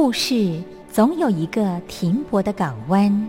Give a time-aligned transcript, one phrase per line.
[0.00, 3.28] 故事总有一个停泊的港湾。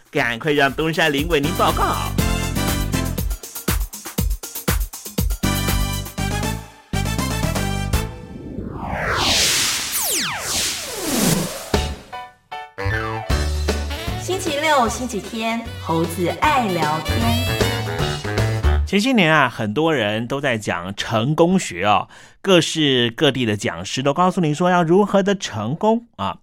[0.11, 1.95] 赶快让东山林为您报告。
[14.21, 17.17] 星期六、星期天，猴子爱聊天。
[18.85, 22.09] 前些年啊，很多人都在讲成功学哦，
[22.41, 26.39] 各式各地的讲师都告诉你说要如何的成功啊。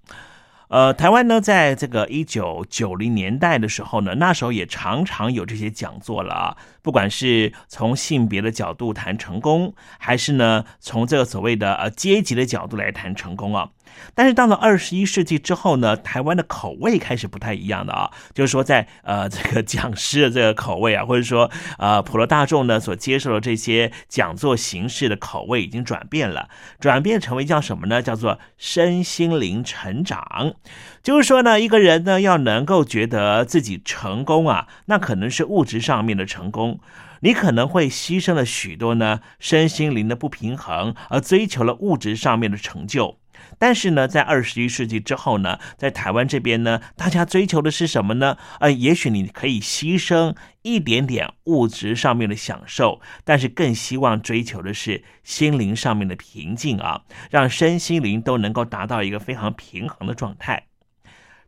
[0.68, 6.56] 呃，台湾呢，在这个一九九零年代的时候呢，那时候也常常有这些讲座了啊。
[6.82, 13.70] 不管是从性别的角度谈成功，还是呢从这个所谓的呃阶级的角度来谈成功啊。
[14.14, 26.48] 但是到了二十一世纪之后呢，台湾的口味开始不太一样的啊，就是说在呃 这个讲师的这个口味啊，或者说呃普罗大众呢所接受的这些讲座形式的口味已经转变了，
[26.80, 28.02] 转变成为叫什么呢？
[28.02, 30.54] 叫做身心灵成长。
[31.02, 36.80] 就是说呢，一个人呢要能够觉得自己成功啊，那可能是物质上面的成功，
[37.20, 43.18] 你可能会牺牲了许多呢身心灵的不平衡，而追求了物质上面的成就。
[43.58, 48.36] 但是呢，在二十一世纪之后呢，在台湾这边呢，大家追求的是什么呢？
[48.60, 60.67] 呃，也许你可以牺牲一点点物质上面的享受，但是更希望追求的是心灵上面的平静啊，让身心灵都能够达到一个非常平衡的状态。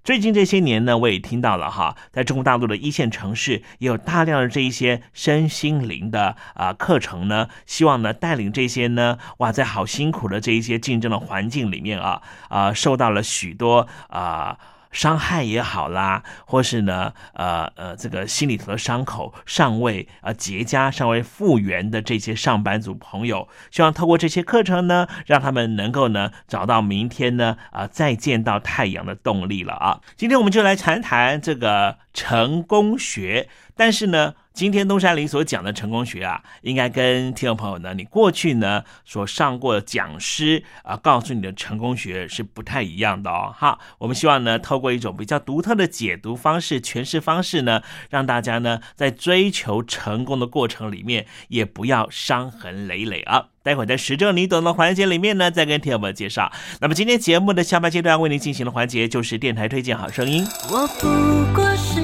[0.02, 14.58] 最近这些年呢，我也听到了哈，在中国大陆的一线城市也有大量的这一些身心灵的啊课程呢，希望呢带领这些呢，哇，在好辛苦的这一些竞争的环境里面啊啊，受到了许多啊。
[14.90, 30.00] 伤害也好啦，或是呢，呃呃，这个心里头的伤口尚未呃结痂、尚未复原的这些上班族朋友，希望透过这些课程呢，让他们能够呢找到明天呢啊再见到太阳的动力了啊！
[30.16, 34.34] 今天我们就来谈谈这个成功学，但是呢。
[34.52, 43.54] 今天东山林所讲的成功学啊，应该跟听众朋友呢，你过去呢所上过讲师啊，告诉你的成功学是不太一样的哦。
[43.56, 47.80] 好，我们希望呢，透过一种比较独特的解读方式、诠释方式呢，
[48.10, 53.46] 让大家呢在追求成功的过程里面，也不要伤痕累累啊。
[53.62, 56.50] 待会儿在实证你懂的环节里面呢，再跟听友们介绍。
[56.80, 60.44] 那么今天节目的下半阶段为您进行的环节就是电台推荐好声音。
[60.70, 61.99] 我不过是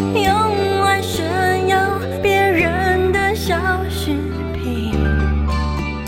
[0.00, 1.78] 用来炫耀
[2.22, 3.54] 别人的小
[3.88, 4.16] 饰
[4.54, 4.94] 品。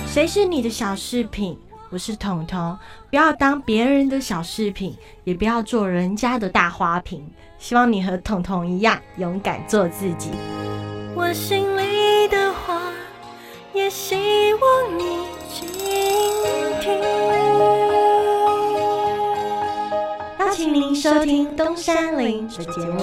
[0.07, 1.59] 谁是你的小饰品？
[1.91, 2.79] 我是彤彤，
[3.11, 7.23] 不要当别人的小饰品，也不要做人家的大花瓶。
[7.59, 10.31] 希望你和彤彤一样，勇敢做自己。
[11.15, 12.81] 我心里的话，
[13.75, 14.17] 也希
[14.55, 15.19] 望你
[15.53, 15.69] 倾
[16.81, 16.99] 听。
[20.39, 23.03] 邀请您收听东山林的节目。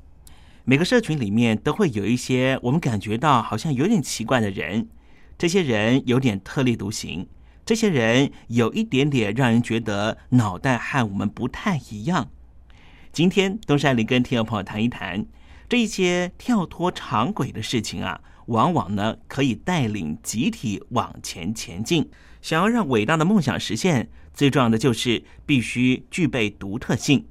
[0.71, 4.87] 每个社群里面都会有一些我们感觉到好像有点奇怪的人，
[5.37, 7.27] 这些人有点特立独行，
[7.65, 12.31] 这些人有一点点让人觉得脑袋和我们不太一样。
[13.11, 15.25] 今天东山林跟听众朋友谈一谈
[15.67, 22.09] 这一些跳脱常轨的事情啊，往往呢可以带领集体往前前进。
[22.41, 27.25] 想要让伟大的梦想实现，最重要的就是必须具备独特性。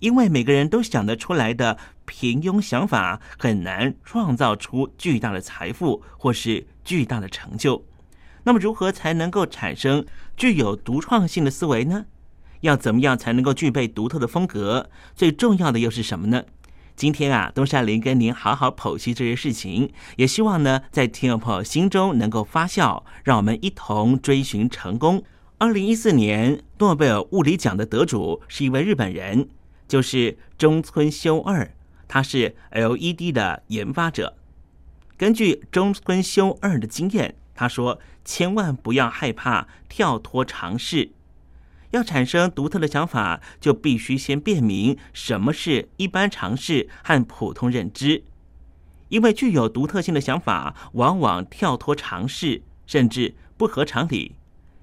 [0.00, 7.84] 因为每个人都想得出来的平庸想法，很难创造出巨大的财富或是巨大的成就。
[8.44, 10.04] 那么，如何才能够产生
[10.36, 12.06] 具有独创性的思维呢？
[12.62, 14.90] 要怎么样才能够具备独特的风格？
[15.14, 16.44] 最重要的又是什么呢？
[16.94, 25.22] 今天啊，东山林跟您好好剖析这些事情，也希望呢，在听众朋友心中能够发酵，让我们一同追寻成功。
[25.58, 29.48] 二零一四年诺贝尔物理奖的得主是一位日本人。
[29.88, 31.70] 就是中村修二，
[32.12, 34.36] 他是 LED 的研发者。
[35.16, 41.12] 根据中村修二的经验，他说：“千万不要害怕跳脱尝试，
[41.92, 48.24] 要产生独特的想法，就必须先辨明什么是一般尝试和普通认知。
[49.08, 54.34] 因为具有独特性的想法，往往跳脱尝试，甚至不合常理。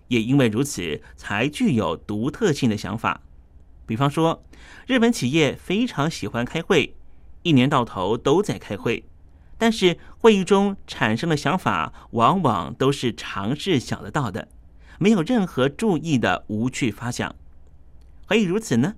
[0.07, 3.21] 也因为如此，才具有独特性的想法。”
[3.85, 4.43] 比方说，
[4.87, 6.95] 日本企业非常喜欢开会，
[7.43, 9.05] 一年到头都在开会，
[9.57, 14.47] 但是会议中产生的想法往往都是尝试想得到的，
[14.97, 17.35] 没有任何注意的无趣发想。
[18.25, 18.95] 何以如此呢？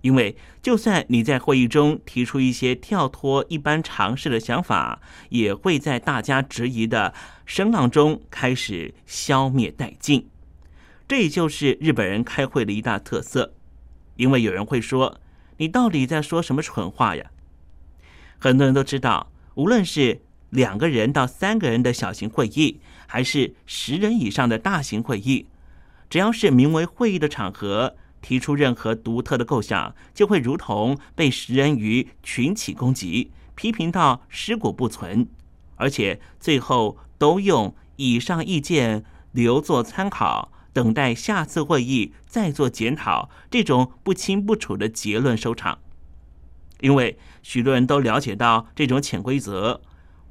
[0.00, 5.00] 因为就算你在会议中提出一些跳脱一般常识的想法，
[5.30, 7.14] 也会在大家质疑的
[7.46, 10.28] 声浪中开始消灭殆尽。
[11.08, 13.54] 这也就是日本人开会的一大特色。
[14.16, 15.18] 因为有人会说
[15.56, 17.30] ：“你到底在说什么蠢话呀？”
[18.44, 20.20] 很多人都知道，无论是
[20.50, 25.46] 两个人到三个人的小型会议，还是十人以上的大型会议，
[26.10, 35.26] 只要是名为会议的场合，提出任何独特的构想，就会如同被食人鱼群起攻击，批评到尸骨不存，
[35.76, 40.52] 而且最后都用以上意见留作参考。
[40.74, 45.78] 等待下次会议再做检讨，这种不清不楚的结论收场。
[46.80, 49.82] 因为许多人都了解到这种潜规则，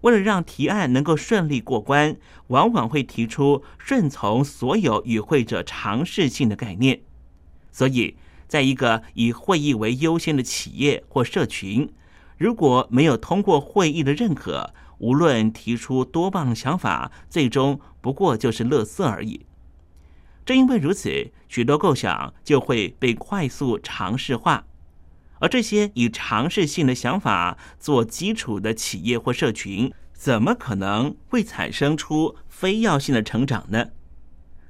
[0.01, 2.17] 为了让提案能够顺利过关，
[2.47, 7.01] 往往会提出顺从所有与会者尝试性的概念。
[7.71, 8.17] 所以，
[8.47, 11.87] 在一个以会议为优先的企业或社群，
[12.39, 19.45] 如果没有通过会议的认可，无论提出多棒的想法，最终不过就是垃圾而已。
[20.43, 24.65] 正因为如此，许多构想就会被快速尝试化，
[25.43, 33.89] 而这些以尝试性的想法做基础的企业或社群，怎么可能会产生出非要性的成长呢？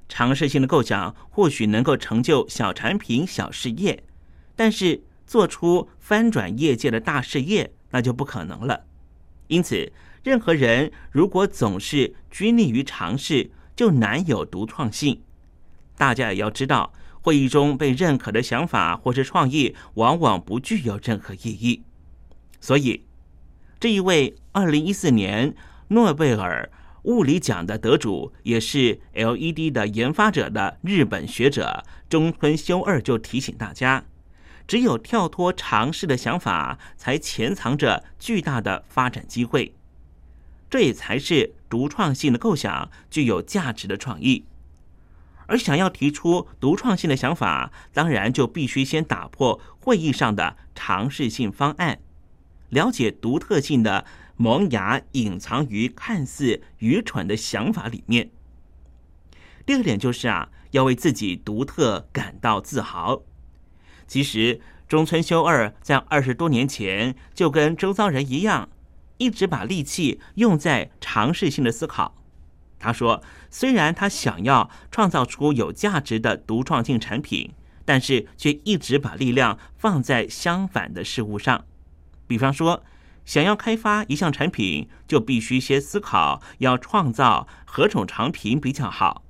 [0.09, 4.03] 尝试性的构想或许能够成就小产品、小事业，
[4.55, 8.85] 但是做出翻转业界的大事业，那就不可能了。
[9.49, 15.21] 因此，任何人如果总是拘泥于尝试，就难有独创性。
[15.95, 16.91] 大家也要知道，
[17.23, 21.81] 会议中被认可的想法或是创意，往往不具有任何意义。
[22.59, 23.05] 所以，
[23.79, 25.55] 这一位二零一四年
[25.87, 26.69] 诺贝尔
[27.03, 34.03] 物理奖的得主，也是 LED 的研发者的日本学者中村修二就提醒大家：，
[34.67, 39.73] 只有跳脱常识的想法，才潜藏着巨大的发展机会。
[40.69, 44.43] 这也才是独创性的构想，具有价值的创意。
[45.47, 51.99] 而想要提出独创性的想法，当然就必须先打破会议上的尝试性方案，
[52.69, 54.05] 了解独特性的
[54.37, 58.31] 萌芽隐藏于看似愚蠢的想法里面。
[59.65, 63.23] 第二点就是啊，要为自己独特感到自豪。
[64.07, 68.69] 其实中村修二在二十多年前就跟周遭人一样，
[69.17, 72.15] 一直把力气用在尝试性的思考。
[72.77, 77.51] 他说：“虽然他想要创造出有价值的独创性产品，
[77.85, 81.63] 但是却一直把力量放在相反的事物上。
[82.25, 82.83] 比方说，
[83.23, 89.23] 想要开发一项产品，就必须先思考要创造何种产品比较好。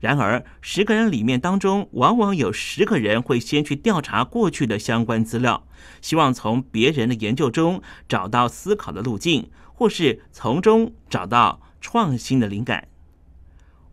[0.00, 5.66] 然而，十个人里面当中，往往有十个人会先去调查过去的相关资料，
[6.00, 12.88] 希望从别人的研究中找到思考的路径，或是从中找到创新的灵感。”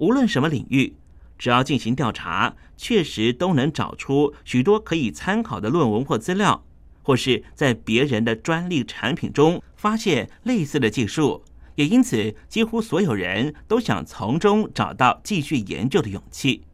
[0.03, 0.97] 无论什么领域，
[1.37, 6.65] 只要进行调查，确实都能找出许多可以参考的论文或资料，
[7.01, 11.45] 或是在别人的专利产品中发现类似的技术。
[11.75, 16.65] 也因此，几乎所有人都想从中找到继续研究的勇气。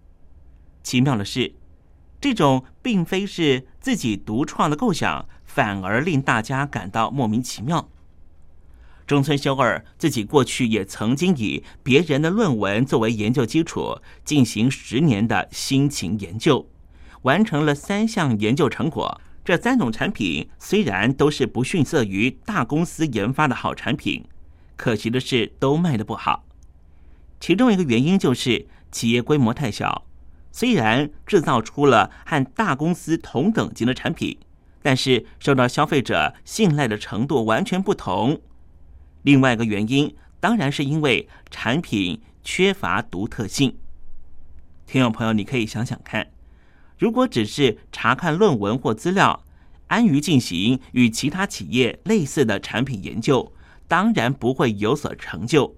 [0.81, 1.53] 奇妙的是，
[2.19, 7.91] 这种并非是自己独创的构想，反而令大家感到莫名其妙。
[9.09, 16.69] 中村修二自己过去也曾经以别人的论文作为研究基础，进行十年的辛勤研究，
[17.23, 19.19] 完成了三项研究成果。
[19.43, 24.23] 这三种产品虽然都是不逊色于大公司研发的好产品，
[24.75, 26.45] 可惜的是都卖的不好。
[27.39, 30.05] 其中一个原因就是企业规模太小，
[30.51, 34.37] 虽然制造出了和大公司同等级的产品，
[34.83, 38.39] 但是受到消费者信赖的程度完全不同。
[39.21, 43.77] 另外一个原因，当然是因为产品缺乏独特性。
[44.85, 46.31] 听众朋友，你可以想想看，
[46.97, 49.43] 如果只是查看论文或资料，
[49.87, 53.51] 安于进行与其他企业类似的产品研究，
[53.87, 55.75] 当然不会有所成就。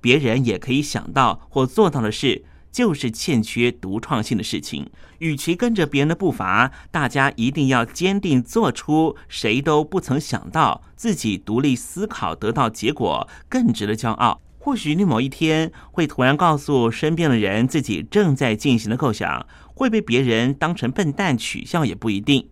[0.00, 2.44] 别人也可以想到或做到的事。
[2.76, 4.90] 就是欠缺独创性的事情。
[5.20, 14.42] 与其跟着别人的步伐，大家一定要坚定做出谁都不曾想到自己独立思考得到结果更值得骄傲。
[14.58, 22.46] 或许你某一天会突然告诉身边的人自己正在进行的构想，会被别人当成笨蛋取笑也不一定。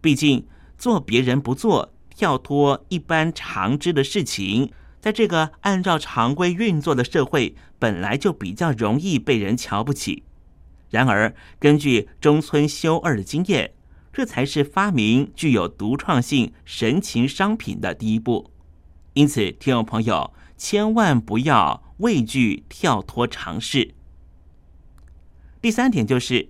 [0.00, 0.46] 毕竟
[0.78, 4.72] 做别人不做、跳脱一般常知的事情。
[5.00, 10.24] 在这个按照常规运作的社会，本来就比较容易被人瞧不起。
[10.90, 13.72] 然而，根据中村修二的经验，
[14.12, 18.50] 这才是发明具有独创性神奇商品的第一步。
[19.12, 23.94] 因此，听众朋友千万不要畏惧跳脱尝试。
[25.60, 26.48] 第三点就是，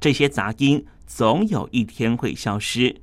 [0.00, 3.00] 这些杂音总有一天会消失。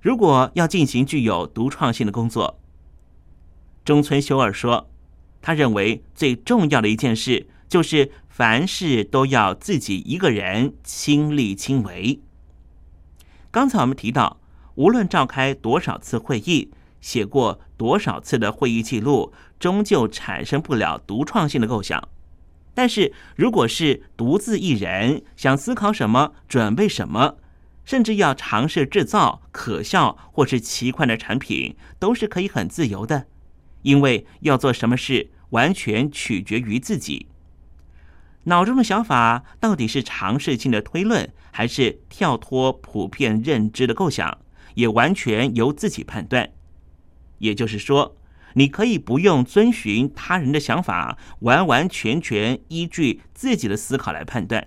[0.00, 2.60] 如果要进行具有独创性的工作，
[3.84, 4.88] 中村修二说
[5.42, 12.20] ：“他认为最重要的一件事就是凡事都要自己一个人亲力亲为。
[13.50, 14.40] 刚才我们提到，
[14.76, 22.08] 无论召开多少次会议，写过多少次的会议记录，终究产生不了独创性的构想。
[22.72, 27.36] 但是，如果是独自一人，想思考什么，准备什么，
[27.84, 33.26] 甚至要尝试制造可笑或是奇怪的产品，都是可以很自由的。”
[33.82, 37.26] 因为要做什么事，完全取决于自己。
[38.44, 44.38] 脑中的想法到底是尝试性的推论，还是跳脱普遍认知的构想，
[44.74, 46.50] 也完全由自己判断。
[47.38, 48.16] 也就是说，
[48.54, 54.66] 你可以不用遵循他人的想法，完完全全依据自己的思考来判断。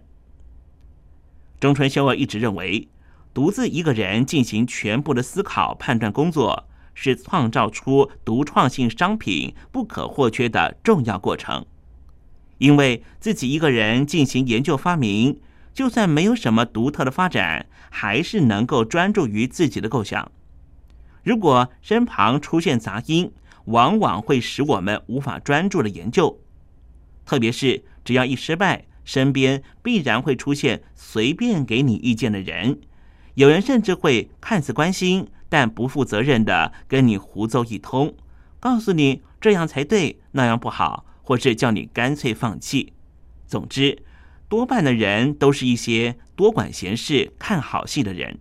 [1.59, 2.87] 中村修二一直认为，
[3.33, 6.67] 独自一个人进行全部的思考判断工作。
[6.95, 11.63] 是创造出独创性商品不可或缺的重要过程，
[12.57, 15.39] 因为自己一个人进行研究发明，
[15.73, 20.31] 就算没有什么独特的发展，还是能够专注于自己的构想。
[21.21, 23.31] 如果身旁出现杂音，
[23.65, 26.39] 往往会使我们无法专注的研究。
[27.25, 32.79] 特别是只要一失败，身边必然会出现随便给你意见的人，
[33.33, 35.27] 有人甚至会看似关心。
[35.55, 38.13] 但不负责任的跟你胡诌一通，
[38.59, 42.91] 告诉你这样才对，那样不好，或是叫你干脆放弃。
[43.47, 44.03] 总之，
[44.49, 48.37] 多半的人都是一些多管闲事、看好戏的人。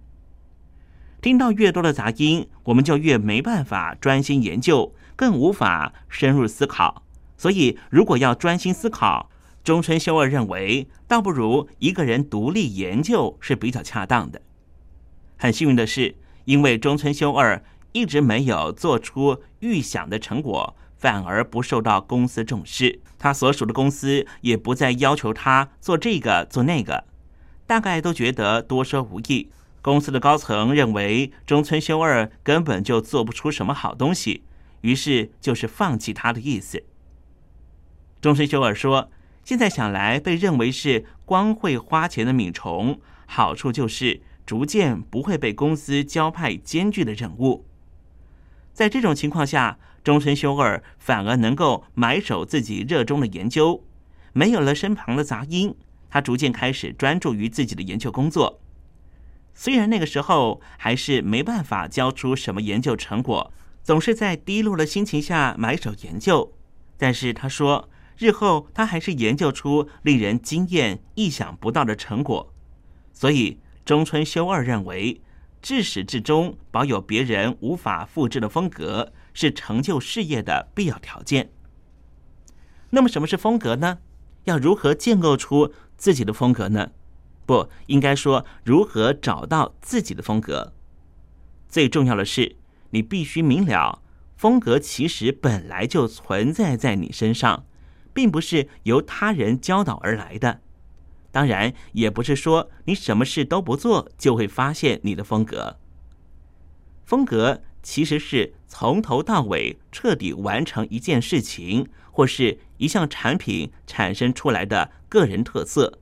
[1.23, 7.05] 听到越多的杂音，我们就越没办法专心研究，更无法深入思考。
[7.37, 9.31] 所以，如果要专心思考，
[9.63, 14.43] 中村修二认为，倒不如一个人独立研究是比较恰当的。
[15.37, 23.01] 很幸运的是，因为中村修二一直没有做出预想的成果，反而不受到公司重视。
[23.19, 27.05] 他所属的公司也不再要求他做这个做那个，
[27.67, 29.51] 大概都觉得多说无益。
[29.81, 34.43] 公司的高层认为中村修二根本就做不出什么好东西，
[34.81, 36.83] 于是就是放弃他的意思。
[38.21, 39.11] 中村修二说
[39.45, 47.65] ：“现在想来，被认为是光会花钱的敏虫，好处就是逐渐不会被公司交派艰巨的任务。
[48.73, 53.83] 在这种情况下。”终身修二反而能够埋首自己热衷的研究，
[54.35, 55.75] 没有了身旁的杂音，
[56.11, 58.61] 他逐渐开始专注于自己的研究工作。
[59.55, 63.51] 虽然那个时候还是没办法交出什么研究成果，
[63.83, 66.53] 总是在低落的心情下埋首研究，
[66.99, 72.53] 但是他说，日后他还是研究出令人惊艳、意想不到的成果。
[73.15, 75.21] 所以中村修二认为，
[75.61, 79.13] 至始至终保有别人无法复制的风格。
[79.37, 81.51] 是成就事业的必要条件。
[82.91, 83.99] 那么，什么是风格呢？
[84.45, 86.93] 要如何建构出自己的风格呢？
[87.45, 90.73] 不应该说如何找到自己的风格。
[91.69, 92.55] 最重要的是，
[92.91, 94.03] 你必须明了，
[94.37, 97.67] 风格其实本来就存在在你身上，
[98.13, 100.61] 并不是由他人教导而来的。
[101.35, 105.77] 当然，也不是说你什么事都不做就会发现你的风格。
[107.05, 107.61] 风格。
[107.87, 115.99] 其实是从头到尾彻底完成一件事情或是一项产品产生出来的个人特色。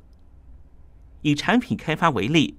[1.23, 2.57] 以产品开发为例，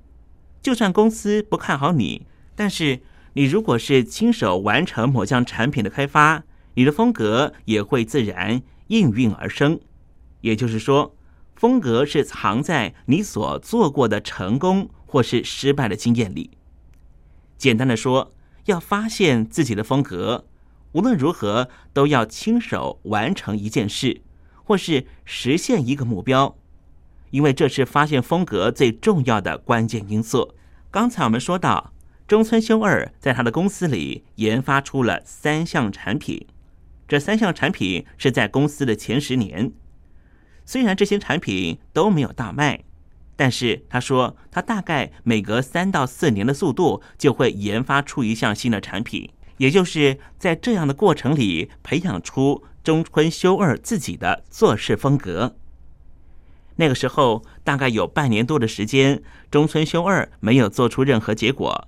[0.62, 2.99] 就算公司不看好你，但是
[3.31, 9.79] 你如果是亲手完成某项产品的开发，你的风格也会自然应运而生。
[10.41, 11.15] 也就是说，
[11.63, 16.52] 风格是藏在你所做过的成功或是失败的经验里。
[17.58, 18.34] 简单的说。
[18.65, 20.45] 要发现自己的风格，
[20.93, 24.21] 无论如何都要亲手完成一件事，
[24.63, 26.58] 或是实现一个目标，
[27.32, 30.56] 因为这是发现风格最重要的关键因素。
[30.89, 31.93] 刚才我们说到，
[32.26, 36.47] 中村修二在他的公司里研发出了三项产品，
[37.06, 39.73] 这三项产品是在公司的前十年，
[40.65, 42.84] 虽然这些产品都没有大卖。
[43.36, 55.56] 但是他说，他大概每隔三到四年的速度就会研发出一项新的产品，也就是在这样的过程里培养出中村修二自己的做事风格。
[56.76, 61.88] 那个时候大概有半年多的时间，中村修二没有做出任何结果。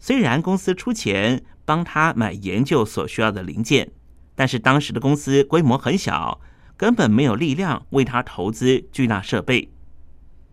[0.00, 3.92] 虽然公司出钱帮他买研究所需要的零件，
[4.34, 6.40] 但是当时的公司规模很小，
[6.76, 9.70] 根本没有力量为他投资巨大设备。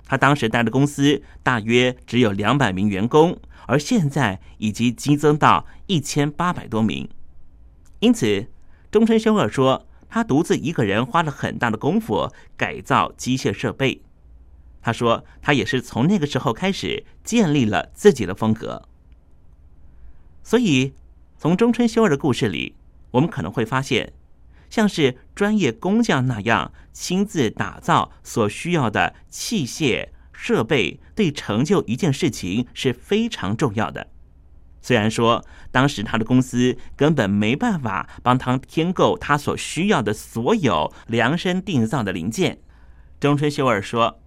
[0.06, 7.10] 他当时带的公司大约只有两百名员工，而现在已经激增到一千八百多名。
[8.00, 8.48] 因此，
[8.92, 14.02] 中村修二说，他独自一个人花了很大的功夫改造机械设备。
[14.82, 18.90] 他说，他也是从那个时候开始建立了自己的风格。
[20.44, 20.94] 所以，
[21.38, 22.76] 从中村修二的故事里，
[23.12, 24.12] 我们可能会发现。
[24.72, 34.08] 像是专业工匠那样亲自打造所需要的器械设备，对成就一件事情是非常重要的。
[34.82, 42.58] 虽然说当时他的公司根本没办法帮他添购他所需要的所有量身定造的零件，
[43.20, 44.22] 中村修二说，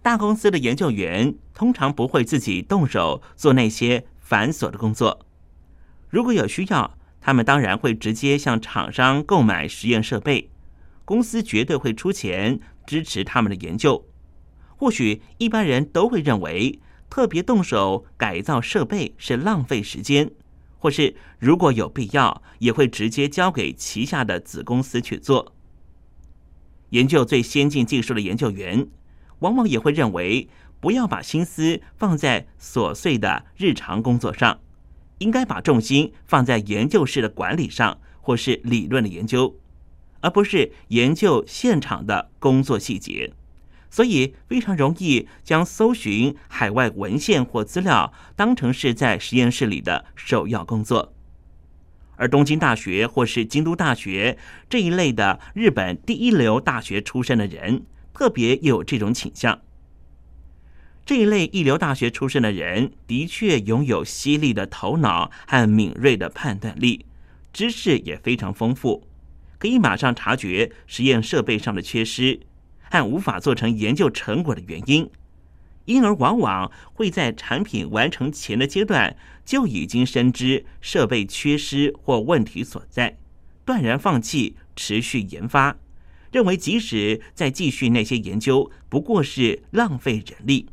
[0.00, 5.26] 大公司的研究员通常不会自己动手做那些繁琐的工作，
[6.08, 6.97] 如果有需要。
[7.20, 10.50] 他们当然会直接向厂商购买实验设备，
[11.04, 14.06] 公司绝对会出钱支持他们的研究。
[14.76, 16.78] 或许一般人都会认为，
[17.10, 20.30] 特别动手改造设备是浪费时间，
[20.78, 25.54] 或是如果有必要，也会直接交给旗下的子公司去做。
[26.90, 28.88] 研究最先进技术的研究员，
[29.40, 30.48] 往往也会认为，
[30.80, 34.60] 不要把心思放在琐碎的日常工作上。
[35.18, 39.56] 应该把重心放在研究室的管理上，或是理论的研究，
[40.20, 43.32] 而不是研究现场的工作细节。
[43.90, 51.14] 所以非常容易将搜寻海外文献或资料当成是在实验室里的首要工作。
[52.16, 54.36] 而东京大学或是京都大学
[54.68, 59.58] 这一类的日本第一流大学出身的人，特别有这种倾向。
[61.08, 67.06] 这一类一流大学出身的人，的确拥有犀利的头脑和敏锐的判断力，
[67.50, 69.08] 知识也非常丰富，
[69.58, 72.40] 可以马上察觉实验设备上的缺失
[72.90, 75.08] 和无法做成研究成果的原因，
[75.86, 79.16] 因而往往会在产品完成前的阶段
[79.46, 83.16] 就已经深知设备缺失或问题所在，
[83.64, 85.78] 断然放弃持续研发，
[86.30, 90.66] 认为即使再继续那些研究，不过是浪费人力。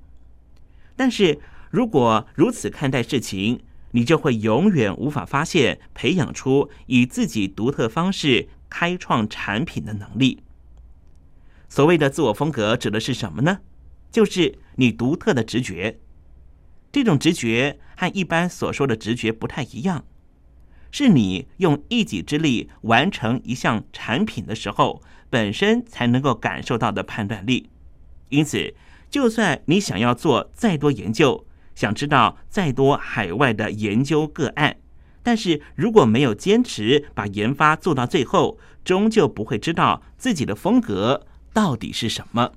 [0.96, 10.44] 但是如果如此看待事情，你就会永远无法发现培养出以自己独特方式开创产品的能力。
[11.70, 13.60] 所谓的自我风格指的是什么呢？
[14.12, 16.00] 就是你独特的直觉。
[16.92, 20.06] 这种直觉和一般所说的直觉不太一样，
[20.92, 27.70] 是你用一己之力完成一项产品的时候，本身才能够感受到的判断力。
[28.30, 28.74] 因此，
[29.10, 34.78] 就算你想要做再多研究，想知道再多海外的研究个案，
[35.24, 42.52] 但是如果没有坚持把研发做到最后，终究不会知道自己的风格到底是什么。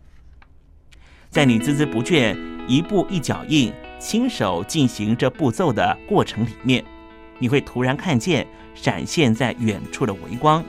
[1.30, 6.84] 在你孜孜不倦、一步一脚印、亲手进行这步骤的过程里面，
[7.38, 10.64] 你会突然看见闪现在远处的微光，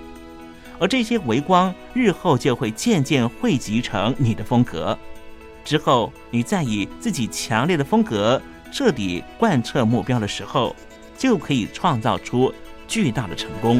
[0.80, 4.98] 而这些微光日后就会渐渐汇集成你的风格。
[5.70, 8.42] 之后，你再以自己强烈的风格
[8.74, 10.76] 彻底贯彻目标的时候，
[11.16, 12.52] 就可以创造出
[12.88, 13.80] 巨大的成功。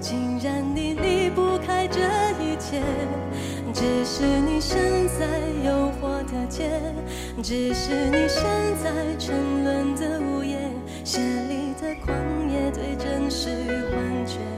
[0.00, 2.00] 既然你离不开这
[2.40, 2.80] 一切
[3.74, 6.70] 只是你身在诱惑的街
[7.42, 8.42] 只是你身
[8.82, 10.56] 在沉沦的午夜
[11.04, 12.16] 血里的狂
[12.50, 14.57] 野最真实与幻觉。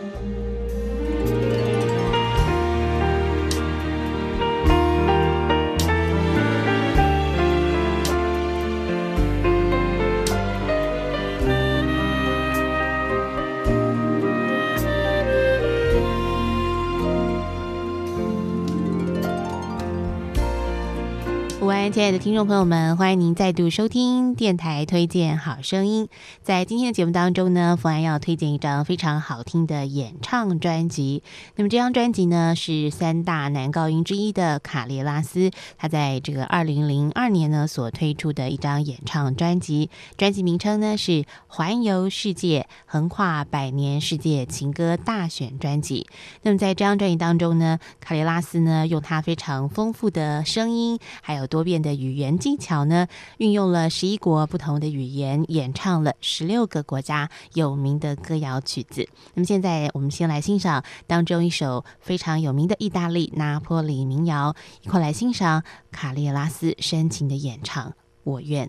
[22.01, 26.09] 亲爱的听众朋友们，欢迎您再度收听电台推荐好声音。
[26.41, 31.21] 在今天的节目当中呢，福安要推荐一张非常好听的演唱专辑。
[31.55, 39.91] 那么这张专辑呢，是三大男高音之一的卡列拉斯，他在这个二零零二年呢所推出的一张演唱专辑。
[40.17, 41.11] 专辑名称呢是
[41.45, 46.07] 《环游世界：横跨百年世界情歌大选》专辑。
[46.41, 59.07] 那么在这张专辑当中呢，卡列拉斯呢用他非常丰富的声音，还有多变的语言技巧呢，运用了十一国不同的语言，演唱了十六个国家有名的歌谣曲子。
[59.33, 67.89] 那么现在我们先来欣赏当中一首非常有名的意大利拿破里民谣，一块来欣赏卡列拉斯深情的演唱
[68.23, 68.67] 《我愿》。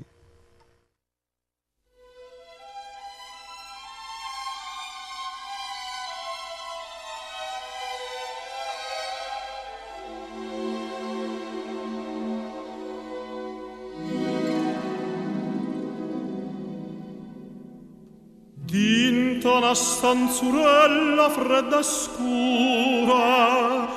[19.73, 23.89] la stanzurella fredda e scura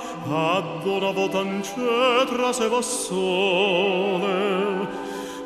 [0.55, 4.87] addona votancetra se va sole.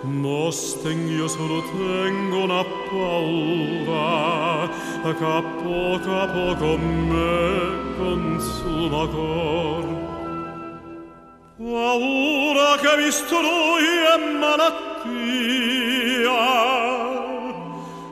[0.04, 4.70] Nosten io solo tengo una paura
[5.10, 7.50] a capo capo con me
[7.98, 9.86] consuma cor.
[11.58, 15.90] Paura che mi struglie malattia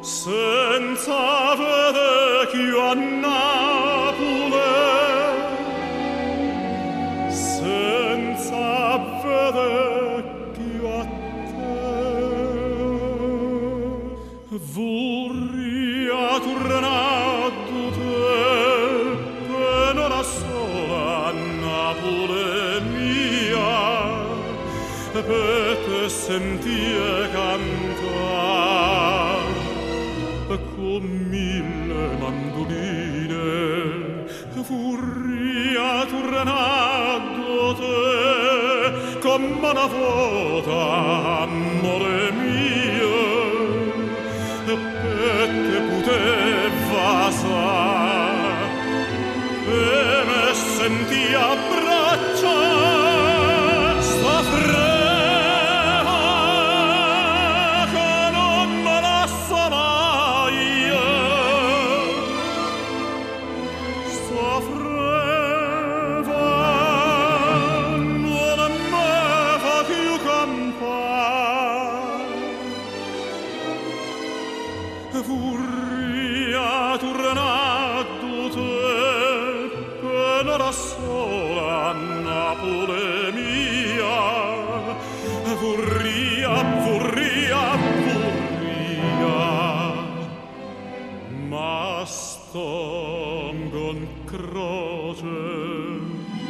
[0.01, 1.37] senza
[2.88, 3.26] Herr
[95.22, 96.47] Boże.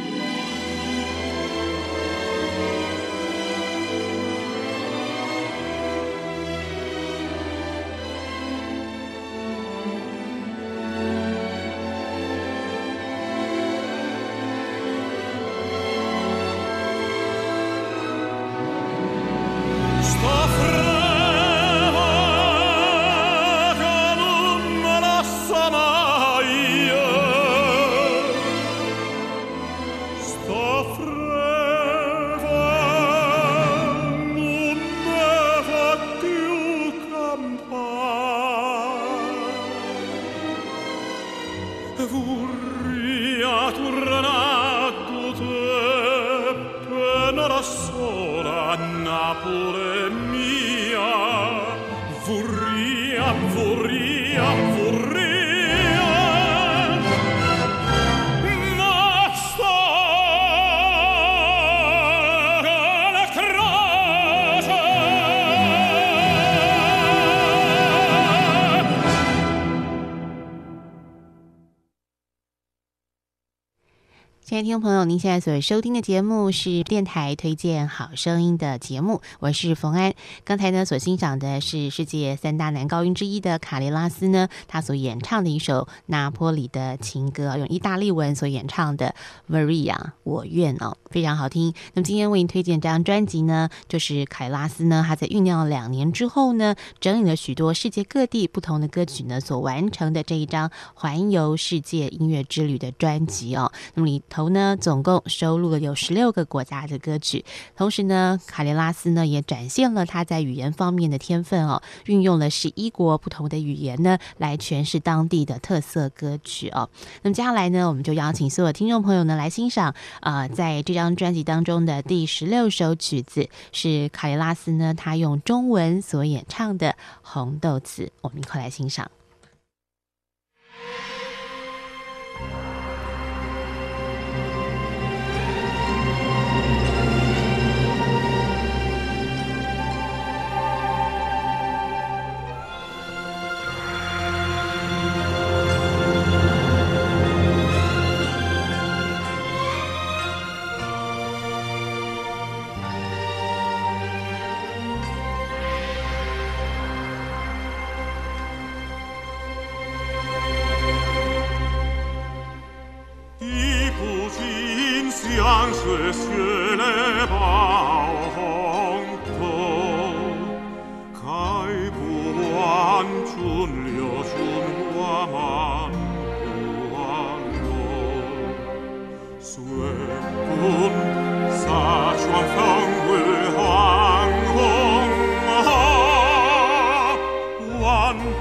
[74.68, 80.12] 听众朋友，您现在所收听的节目是电台推荐好声音的节目，我是冯安。
[80.44, 89.14] 刚才呢所欣赏的是世界三大男高音之一的卡雷拉斯呢，他所演唱的一首拿坡里的情歌，用意大利文所演唱的
[89.50, 91.72] 《Maria》，我愿哦，非常好听。
[91.94, 103.72] 那么今天为您推荐这张专辑呢，就是卡雷拉斯呢，他在酝酿两年之后呢，整理了许多世界各地不同的歌曲呢，所完成的这一张环游世界音乐之旅的专辑哦。
[103.94, 107.44] 那么里头呢，总共收录了有十六个国家的歌曲。
[107.76, 116.88] 同时呢，卡雷拉斯呢也展现了他在语言方面的天分哦，运用了十一国不同的语言呢来诠释当地的特色歌曲哦。
[117.22, 126.90] 那么接下来呢，我们就邀请所有听众朋友呢来欣赏啊、在这张专辑当中的第十六首曲子是卡雷拉斯呢他用中文所演唱的
[127.22, 129.10] 《红豆子》，我们一块来欣赏。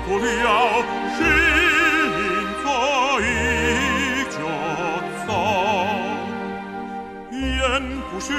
[0.07, 0.23] 不了
[1.17, 1.19] 心
[2.63, 2.67] 在
[3.19, 4.39] 一角
[5.27, 5.29] 走。
[7.31, 8.31] 咽不下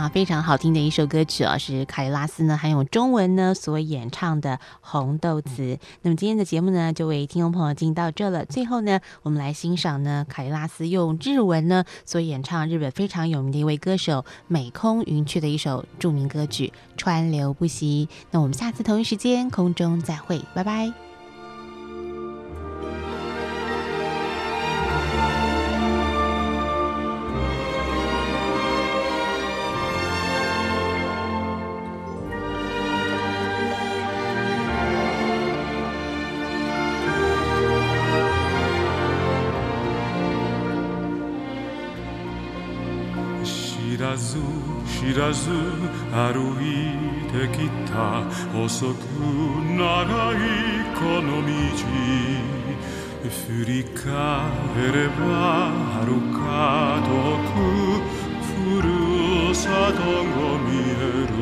[0.00, 5.62] 哇，非常好听的一首歌曲哦，是卡里拉斯呢，还有中文呢所演唱的《红豆词》。
[6.00, 8.46] 那么今天的节目呢，就为听众朋友进行到这了。
[8.46, 18.08] 最后呢，我们来欣赏呢，卡里拉斯用日文呢所演唱日本非常有名的一位歌手美空云雀的一首著名歌曲《川流不息》。
[18.30, 21.09] 那我们下次同一时间空中再会，拜拜。
[45.29, 46.65] 知らず歩い
[47.29, 48.97] てきた細く
[49.77, 50.35] 長い
[50.95, 51.47] この道
[53.29, 54.03] 振り返
[54.91, 55.69] れば
[56.01, 56.41] 遥か
[57.05, 57.13] 遠
[57.45, 57.53] く
[58.41, 60.09] ふるさとが
[60.65, 61.37] 見える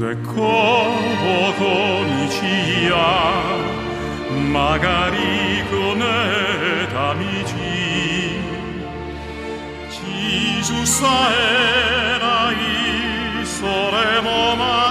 [0.00, 0.42] でこぼ
[1.54, 1.62] こ
[2.02, 2.34] 道
[2.82, 2.90] や
[4.34, 5.14] 曲がり
[5.70, 6.02] こね
[6.92, 7.20] た道
[9.88, 9.94] 地
[10.62, 11.89] 図さえ
[13.61, 14.90] saremo mai